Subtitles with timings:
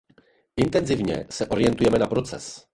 [0.57, 2.65] Intenzivně se orientujeme na proces.